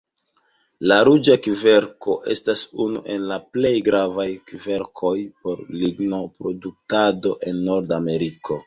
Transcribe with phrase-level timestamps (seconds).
[0.91, 8.59] La ruĝa kverko estas unu el la plej gravaj kverkoj por lignoproduktado en Nordameriko.